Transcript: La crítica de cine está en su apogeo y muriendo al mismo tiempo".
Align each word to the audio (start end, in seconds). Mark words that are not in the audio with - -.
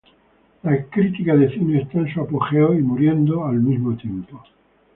La 0.63 0.83
crítica 0.85 1.35
de 1.35 1.47
cine 1.53 1.83
está 1.83 1.99
en 1.99 2.11
su 2.11 2.21
apogeo 2.21 2.73
y 2.73 2.81
muriendo 2.81 3.45
al 3.45 3.59
mismo 3.59 3.95
tiempo". 3.97 4.41